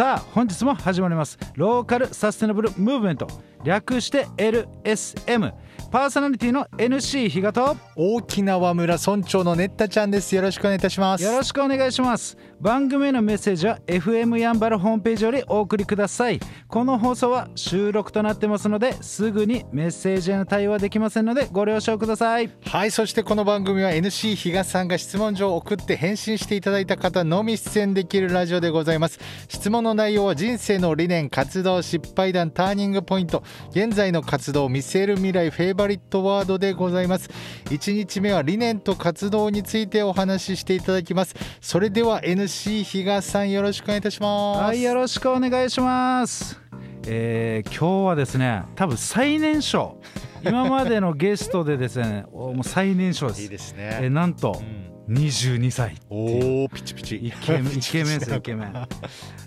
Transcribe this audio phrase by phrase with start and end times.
[0.00, 1.38] さあ本日も始まります。
[1.56, 3.28] ローカルサステナブルムーブメント。
[3.62, 5.52] 略して LSM
[5.90, 10.34] パーソナリティの NC 比嘉と沖縄村村長のねったちゃんです。
[10.34, 11.24] よろしくお願いいたします。
[11.24, 16.38] よろしくお願いします番組へのメッセージは FM やんばるホームページよりお送りください。
[16.68, 22.50] この放送は収録となってますのですぐにメッセージへの対応はできませんのでご了承ください。
[22.66, 29.18] はいそしてこの番組は NC 比嘉さんが質問状を送って返信していただいた方のみ出演できるラジオでございます。
[29.48, 37.30] 質問の内容は人生の理念活動失敗談ターニングポイント現在の活動見据える未来フェイバリットワードでございます。
[37.70, 41.34] 1日目は理念と活動についてお話ししていただきます。
[41.62, 44.60] それでは NC 比嘉さんよろしくお願いいたします。
[44.60, 46.60] はいよろしくお願いします。
[47.06, 50.00] えー、今日はですね多分最年少。
[50.42, 53.42] 今までのゲストでですねもう最年少です。
[53.42, 57.16] いいですえーね、なんとうん22歳おおピチピチ。
[57.16, 58.72] イケメン イケメンですイケメン。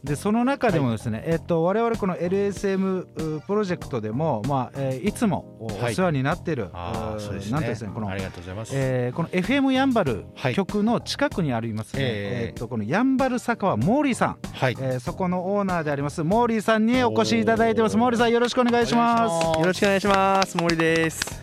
[0.03, 3.05] でその中でもですね、えっと我々この LSM
[3.37, 7.51] うプロジェクトでもまあ、えーいつもお世話になっている、うああそうですね。
[7.53, 10.55] なんていうんですねこのありがとうございます、えーこの FM やんばるはい。
[10.55, 14.75] 局の近くにありますね、えええーっとこのやんばる酒場モーリーさん、はい。
[14.79, 17.95] えーそこのオーナーでありますモーリーさんにお越しいただいてます。
[17.95, 19.59] モーリーさんよろしくお願いします。
[19.59, 20.57] よろしくお願いします。
[20.57, 21.42] 森です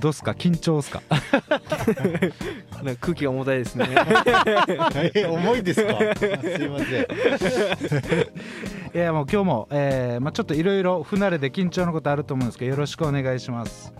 [0.00, 0.32] どうっすか？
[0.32, 1.02] 緊張っすか？
[2.82, 3.86] なんか空気が重たいですね。
[5.14, 5.98] え 重いですか？
[6.16, 6.30] すい
[6.68, 7.06] ません。
[8.96, 13.92] いやもう今日も、えーまあ、ちょっといろいろ不慣れで緊張のことあると思うんですけどよろしくお願いします。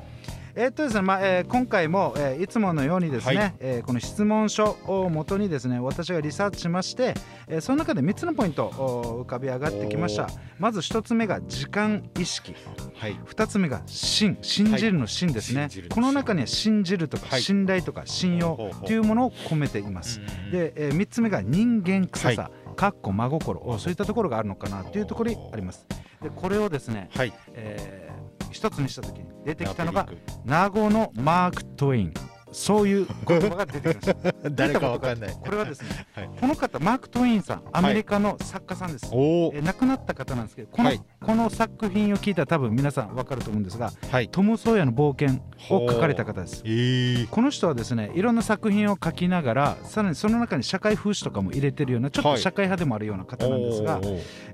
[0.54, 3.54] えーっとですねまあえー今回も、えーいつものようにですね、はい。
[3.60, 7.14] えーこの質問書をもとにですね私がリサーチしまして、
[7.48, 10.28] えーその中で3つのポイントお浮かび上がってきました。
[10.58, 12.54] まず1つ目が時間意識。
[12.94, 13.14] はい。
[13.26, 17.42] 2つ目が信信じるの信ですね、信じるのこの中には信じるとか、はい。
[17.42, 23.60] 信頼とか信用というものを込めています、で、え3つ目が人間臭さ、かっこ真心。
[23.64, 25.86] おそういったところがあるのかなというところにあります。
[26.22, 27.32] でこれをですね、はい。
[27.54, 28.09] えー
[28.50, 30.08] 一つにした時に出てきたのが
[30.44, 32.14] 名護のマーク・トウェイン
[32.52, 34.32] そういう言葉が出てきました。
[34.50, 35.36] 誰かわかんない。
[35.40, 36.30] これはですね、はい。
[36.40, 41.00] この方マーク・トウェインさんアメリカの作家さんです、おおえー亡くなった方なんですけどこの,、はい。
[41.24, 44.28] この作品を聞いたら多分皆さん分かると思うんですがはい。
[44.28, 45.40] トム・ソーヤの冒険
[45.76, 46.62] を書かれた方です。
[46.64, 52.38] えー、この人はですねいろんな作品を書きながらさらにその中に社会風刺とかも入れてるようなちょっとはい。
[52.38, 54.00] 社会派でもあるような方なんですが、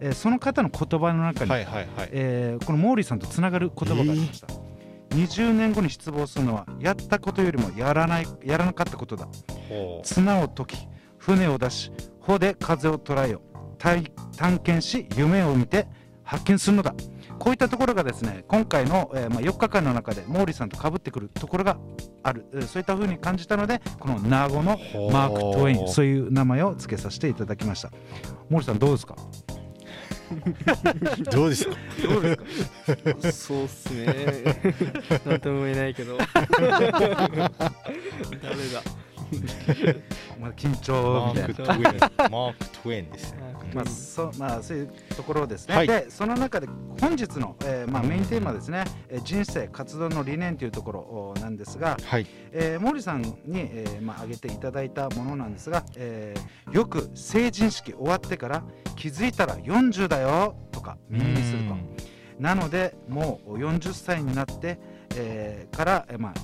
[0.00, 2.08] えーその方の言葉の中に、はいはいはい。
[2.12, 4.46] えーこのモーリーさんとつながる言葉がありました、
[5.16, 9.26] 20年後に失望するのはやったことよりもやらないやらなかったことだ。
[10.04, 10.88] 綱を解き
[11.18, 11.90] 船を出し
[12.20, 13.40] 帆で風を捉えよ
[13.78, 15.86] 体探検し夢を見て
[16.22, 16.94] 発見するのだ。
[17.38, 21.76] こういったところがですね今回の、えーまあ、4日間の中でモーリーさんと被ってくるところが
[22.22, 24.78] ある、えーそういった風に感じたのでこの名護の
[25.12, 27.90] マーク・トウェインそういう名前を付けさせていただきました。
[28.48, 29.16] モーリーさんどうですか？
[31.30, 31.76] どうですか？
[32.02, 32.38] どうです
[33.22, 33.32] か？
[33.32, 34.42] そうっすね。
[35.24, 36.18] なんとも言えないけど。
[36.26, 37.52] 誰だ？
[40.40, 42.28] まあ緊マ張みたいな。
[42.28, 43.38] マーク・トゥエンですね。
[43.74, 45.86] まあそまあ、そういうところですね、はい。
[45.88, 46.68] でその中で
[47.00, 52.26] 本日の、えーまあ、メインテーマですね、えー人生活動の理念というところおなんですが、はい。
[52.52, 58.62] えー、森さんに、えーまあ、挙げていただいたものなんですが、えーよく成人式終わってから
[58.96, 61.74] 気づいたら40だよとか耳にすると。
[62.38, 64.78] なのでもう40歳になって、
[65.16, 66.34] えーから、えーまあ、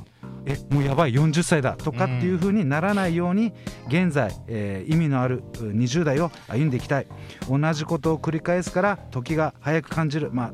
[0.45, 3.53] えもうやばい40歳だとかっていう風にならないように
[3.89, 7.07] 現在、えー意味のあるう20代を歩んでいきたい。
[7.49, 10.51] 同じことを繰り返すから時が早く感じる、まあ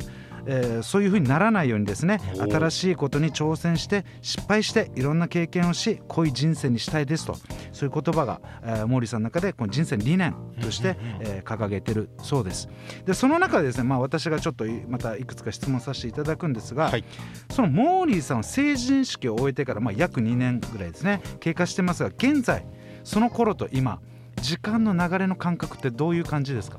[0.50, 2.20] えーそういう風にならないようにですね
[2.50, 7.36] 新しいことに挑戦して失敗していろんな経験をし濃い人生にしたいですと。
[7.72, 12.68] そういう言葉が、えー、毛利さんの中でこの人生の理念として、えー掲げてるそうです。
[13.04, 17.04] でその中でですね、まあ、私がちょっといまたいくつか質問させていただくんですが、はい。
[17.50, 22.64] そのモーリーさんは成人式を終えてから、まあ、約2年ぐらいですね経過してますが現在
[23.04, 24.00] その頃と今
[24.40, 26.78] 時間の流れの感覚ってどういう感じですか？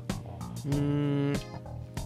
[0.66, 1.32] うーん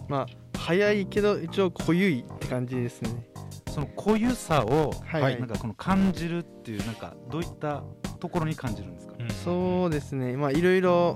[0.07, 0.27] まあ
[0.65, 3.23] 早いけど一応濃ゆいって感じですね。
[3.69, 5.39] その固有さを、はい、はい。
[5.39, 7.83] なんかこの感じるっていうなんかどういった
[8.19, 9.13] ところに感じるんですか、
[9.43, 10.35] そうですね。
[10.37, 11.13] まあいろいろ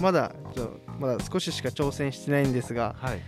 [0.00, 3.20] まだちょまだ少ししか挑戦してないんですがはい。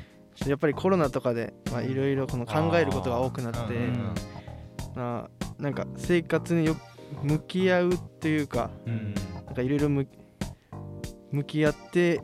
[0.49, 4.15] やっぱりコロナとかでまあいろいろこの考えることが多くなってあーうん。
[4.97, 6.77] まあなんか生活によ
[7.23, 7.91] 向き合う
[8.21, 9.15] というかうん。
[9.45, 10.07] なんかいろいろ向
[11.31, 12.23] 向き合って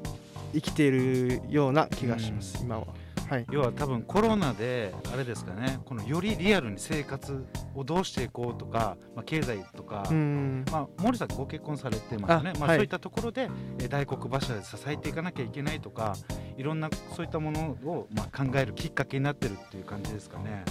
[0.54, 2.86] 生きているような気がします、今は
[3.28, 3.46] はい。
[3.50, 7.44] 要は多分コロナであれですかねこのよりリアルに生活
[7.75, 10.64] をどうしていこうとか、まあ、経済とか、うん。
[10.72, 16.14] まあ、森さんご結婚されてますよねまあ、そういったところでえー大黒柱で支えていかなきゃいけないとか
[16.56, 20.64] いろんなそういったものを、まあ、考えるきっかけになってるっていう感じですかね。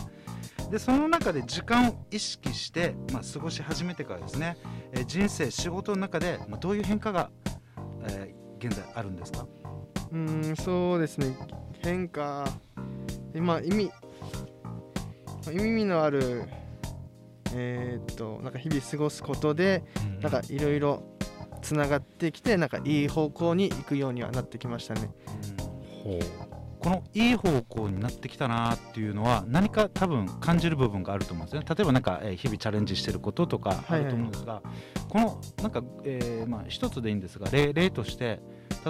[0.69, 4.57] でその中で時間を意識して、まあ、過ごし始めてからですね、
[4.91, 7.29] えー人生仕事の中で、まあ、どういう変化が、
[8.09, 9.45] えー現在あるんですか？
[10.11, 11.37] うーんそうですね
[11.87, 12.45] 変化。
[13.33, 13.91] 今意味
[15.53, 16.43] 意味のある
[17.53, 19.83] えーっとなんか日々過ごすことで
[20.21, 21.03] なんかいろいろ
[21.61, 25.09] つながってきてなんかいい方向に行くようにはなってきましたね。
[26.03, 26.19] ほう。
[26.79, 31.65] このいい方向になってきたなっていうのは何か多分感じる部分があると思うんですよね。
[31.73, 34.61] 例えばなんか、えー日々チャレンジしてることとかあると思うんですが、
[35.09, 38.41] このなんか、えーまあ、一つでいいんですが例例として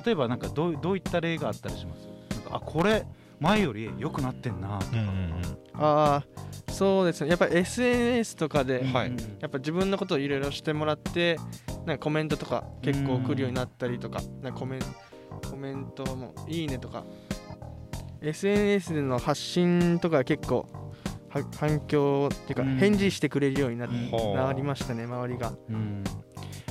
[0.04, 2.17] 例えばなんかどうどういった例があったりします？
[2.50, 3.06] かあこれ
[3.40, 5.42] 前より良くなってんなとか、うんうん
[5.80, 9.10] ああそうですねやっぱり SNS とかではい。
[9.10, 11.38] うんやっぱ自分のことをいろいろしてもらって
[11.86, 14.80] なんかコメントとか結構来るようになったりとかなんかコメン
[15.50, 17.04] コメントも「いいね」とか。
[18.20, 20.68] SNS での発信とか結構
[21.30, 22.78] は反響っていうかうん。
[22.78, 23.86] 返事してくれるようにな,、
[24.54, 25.54] りましたね周りが。
[25.70, 26.04] うん。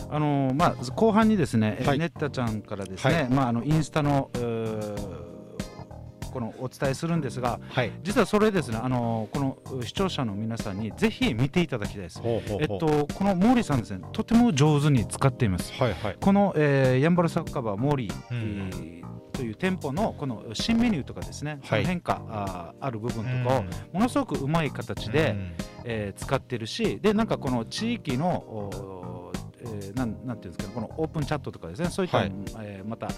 [0.08, 1.99] あのまあ、後半にですね、えーはい。
[1.99, 3.29] ネッタちゃんからですね、はい。
[3.29, 4.56] まあ、あのインスタのうー
[6.37, 7.91] このお伝えするんですがはい。
[8.03, 12.21] 実はそれですねあのこの視聴者の皆さんにぜひ見ていただきたいです。
[12.21, 12.59] ほうほうほう。
[12.61, 15.73] えっと、このモーリーさんですねとても上手に使っています。
[15.73, 16.17] はいはい。
[16.21, 25.37] この、えーヤンバル酒場モーリー、うんえーという店舗のこの新メニューとかですね、その変化あーある部分とかをものすごくうまい形で、
[25.85, 28.95] えー使ってるしでなんかこの地域の
[29.75, 32.33] えーなんなんていうんですかねこのオープンチャットとかですねそういった、はい
[32.63, 33.09] えーまた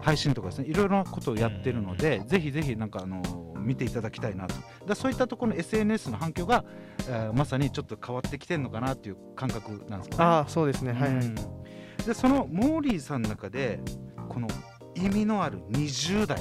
[0.00, 4.54] 配信とかですねいろいろなことをやってるので、ぜひぜひなんかあのー見ていただきたいなと。
[4.86, 6.64] だそういったところの SNS の反響が、
[7.08, 10.24] えーまさにちょっと変わってきてるのかなっていう感覚なんですかね。
[10.24, 10.92] ああそうですね。
[10.92, 11.34] はいはい、うん。
[11.34, 13.80] でそのモーリーさんの中で
[14.28, 14.46] この
[14.94, 16.38] 意味のある20代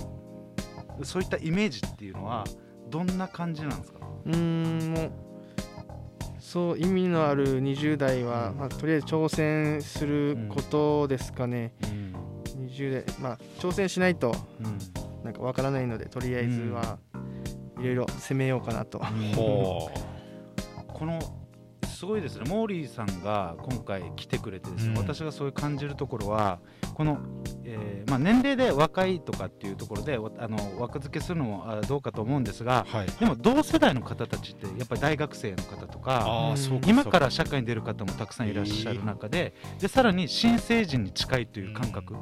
[1.04, 2.44] そういったイメージっていうのは
[2.90, 4.00] どんな感じなんですか？
[4.26, 5.12] うーんもう
[6.56, 8.57] そう意味のある20代は、うん。
[8.60, 12.66] まあ、とりあえず挑戦することですかね、うん。
[12.68, 14.78] 20代まあ挑戦しないとうん
[15.25, 16.98] なんかわからないのでとりあえずは
[17.78, 19.00] いろいろ攻めようかなと、
[19.36, 19.92] ほ
[20.88, 21.19] この
[21.95, 22.44] すごいですね。
[22.47, 24.97] モーリーさんが今回来てくれてですね、うん。
[24.97, 26.59] 私がそういう感じるところは
[26.94, 27.19] この、
[27.63, 33.07] えーまあ、年齢で若いとかっていうところでわあの枠付けするのもあどうかと思うんですがうはい。
[33.07, 36.53] でも同世代の方たちってやっぱり大学生の方とか
[36.86, 42.15] 今から社会に出る方もたくさんいらっしゃる中ででさらに新成人に近いという感覚、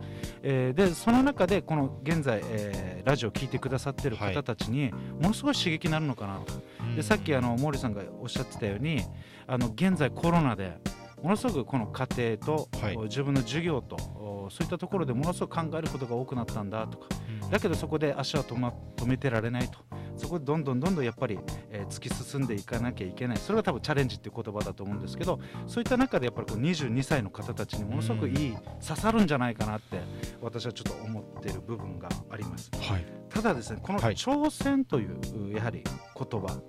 [0.44, 6.54] えーでその中でこの現在、えーラジオを聞いてくださってる方たちにものすごい刺激になるのかなと。
[6.96, 9.02] でさっきあの毛利さんがおっしゃってたように
[9.48, 10.80] あの現在コロナで
[11.24, 12.98] ものすごくこの家庭と、はい。
[12.98, 17.08] お自分の授業とおそういったところでものすごく考えることが多くなったんだとか。
[17.50, 19.80] だけどそこで足は止,、ま、止めてられないと。
[20.18, 21.40] そこでどんどんどんどんやっぱり、
[21.72, 23.38] えー突き進んでいかなきゃいけない。
[23.38, 30.02] それが多分チャレンジっていう言葉だと思うんですけどそういった中でやっぱりこう22歳の方たちにものすごくいい、刺さるんじゃないかなって
[30.42, 32.70] 私はちょっと思ってる部分があります。
[32.82, 33.06] はい。
[33.30, 34.16] ただですねこのはい。
[34.16, 36.60] 挑戦というやはり言葉、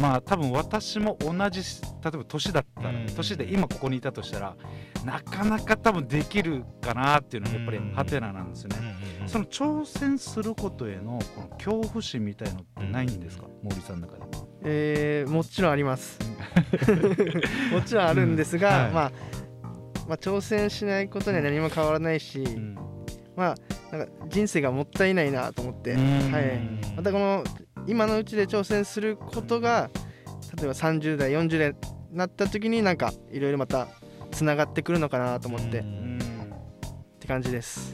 [0.00, 3.06] まあ多分私も同じ例えば年だったらうん。
[3.06, 4.56] 年で今ここにいたとしたら
[5.04, 8.76] なかなか多分できるかなっていうのがやっぱりうんハテナなんですよね。
[9.26, 14.24] その挑戦することへのこの恐怖心みたいのってないんですか、森さんの中で。
[14.64, 16.18] えーもちろんあります。
[17.72, 18.84] もちろんあるんですが、うん。
[18.84, 18.92] はい。
[18.92, 19.12] まあ、
[20.08, 22.44] まあ挑戦しないことには何も変わらないし、
[23.36, 23.54] ま
[23.92, 26.32] あなんか人生がもったいないなと思って、うん。
[26.32, 26.58] はい、
[26.96, 27.44] またこの
[27.88, 29.90] 今のうちで挑戦することが
[30.56, 31.76] 例えば30代40代に
[32.16, 33.88] なった時になんかいろいろまた
[34.30, 36.18] つながってくるのかなと思って、っうん。
[37.18, 37.92] て感じです。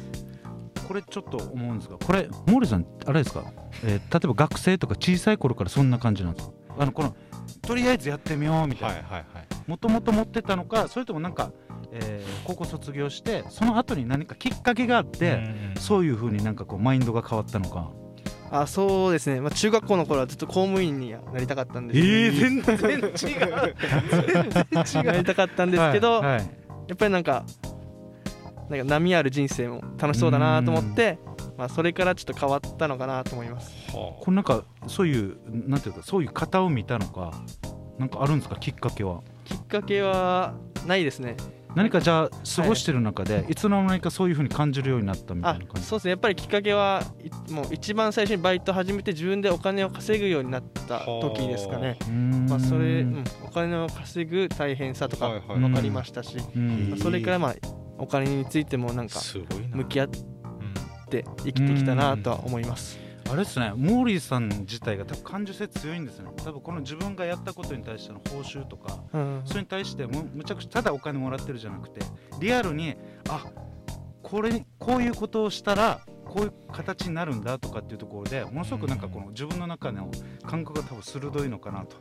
[0.87, 3.45] これちょっと思うんですがこれ毛利さんあれですか、
[3.85, 6.53] えー例えば学生とか小さい頃からそんな感じなんですか？
[6.79, 7.17] あのこの
[7.63, 9.25] とりあえずやってみようみたいな。
[9.67, 11.53] もともと持ってたのかそれともなんか、
[11.93, 15.41] えー高校卒業してその後に何かきっかけがあって、
[15.79, 17.91] そういうふうになんかこうマインドが変わったのか
[18.57, 23.15] あそうですね、まあ、中学校の頃はずっと公務員になりたかったんです全然違う。
[23.19, 26.51] 全然なりたかったんですけど、はいはい。
[26.87, 27.45] やっぱりなんか
[28.71, 31.19] なんか波ある人生も楽しそうだなと思って、
[31.59, 33.73] まあ、それからちょっと変わったのかなと思います。
[33.91, 35.37] はこれなんかそういう
[35.69, 37.33] なんていうかそういう型を見たのか
[37.99, 38.57] なんかあるんですか？
[38.57, 39.21] きっかけは。
[39.45, 40.55] きっかけは
[40.87, 41.37] ないですね
[41.75, 45.83] 何かじゃあ過ごしてる中で、い、つの間にかそういうふうに感じるようになったみたあいな感じ？
[45.87, 46.11] そうですね。
[46.11, 47.03] やっぱりきっかけは
[47.49, 51.99] いもう一番最初にバイト始めて自分でお金を稼ぐようになった時ですかね。
[52.49, 56.91] まあそれ、うん、お金を稼ぐ大変さとか分かりましたし、うん。
[56.91, 57.55] まあそれからまあ
[57.99, 59.21] お金についてもなんか
[59.73, 60.09] 向き合っ
[61.09, 63.04] て生きてきたなとは思います。
[63.31, 63.73] あれですね。
[63.75, 66.31] モーリーさん自体が多分感受性強いんですね。
[66.37, 69.43] 多分この自分がやったことに対しての報酬とかうん。
[69.45, 72.01] それに対してむむちゃくちゃただお金もらってるじゃなくて
[72.39, 72.95] リアルに
[73.29, 73.45] あ
[74.23, 80.11] これにこういうことをしたらこういう形になるんだとかっていうところでものすごくなんかこの自分の中の
[80.45, 81.97] 感覚が多分鋭いのかなと。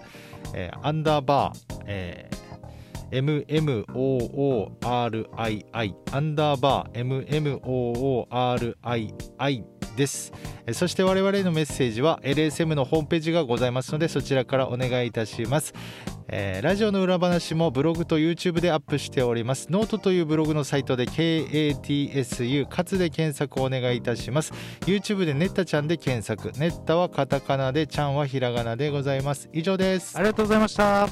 [0.54, 1.58] えーアンダーバー、
[1.88, 2.42] えー
[3.12, 7.02] MMOORII アンダーバー
[8.82, 9.64] MMOORII
[9.98, 10.32] です。
[10.72, 15.74] そして我々へのメッセージは LSM のホームページがございますのでそちらからお願いいたします、
[16.34, 19.68] えーラジオの裏話もブログと YouTube でアップしております。
[19.70, 24.54] ノートというブログのサイトで KATSU かつで検索をお願いいたします。
[24.86, 26.58] YouTube でネッタちゃんで検索。
[26.58, 29.50] ネッタはカタカナでちゃんはひらがなでございます。
[29.52, 30.18] 以上です。
[30.18, 31.10] ありがとうございました。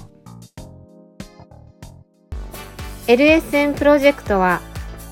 [3.07, 4.61] LSN プロジェクトは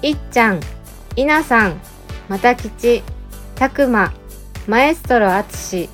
[0.02, 0.62] いっちゃん、
[1.18, 1.82] いなさん、
[2.30, 3.04] またきち、
[3.56, 4.14] たくま、
[4.68, 5.90] マエストロあつし、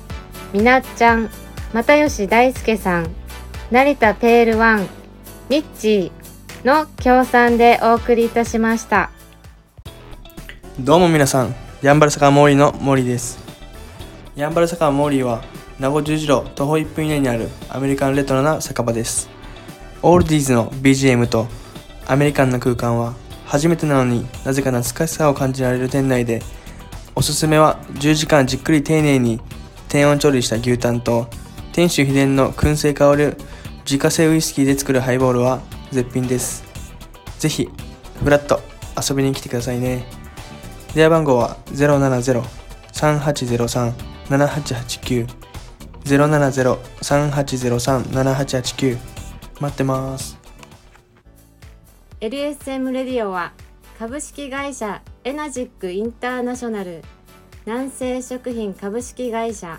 [0.52, 1.30] みなっちゃん、
[1.72, 3.23] 又吉大輔さん、
[3.74, 4.86] 成田ペールワン、
[5.48, 9.10] ミッチーの協賛でお送りいたしました。
[10.78, 13.36] どうも皆さん、やんばる酒場モーリーのモーリーです。
[14.36, 15.42] やんばる酒場モーリーは、
[15.80, 19.28] 名護十字路徒歩1分以内にあるアメリカンレトロな酒場です。
[20.02, 21.48] オールディーズの BGM と
[22.06, 23.14] アメリカンな空間は、
[23.44, 26.42] 初めてなのになぜか懐かしさを感じられる店内で、
[27.16, 29.40] おすすめは10時間じっくり丁寧に
[29.88, 31.26] 低温調理した牛タンと、
[31.72, 33.36] 店主秘伝の燻製香る
[33.84, 35.60] 自家製ウイスキーで作るハイボールは
[35.90, 36.64] 絶品です。
[37.38, 37.68] ぜひ、
[38.22, 38.62] フラッと
[38.98, 40.06] 遊びに来てくださいね。
[40.94, 41.58] 電話番号は
[42.92, 45.26] 070-3803-7889
[46.04, 48.98] 070-3803-7889
[49.60, 50.38] 待ってます。
[52.20, 53.52] LSM レディオは
[53.98, 57.02] 株式会社エナジックインターナショナル
[57.66, 59.78] 南西食品株式会社